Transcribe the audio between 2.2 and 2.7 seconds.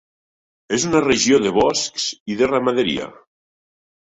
i de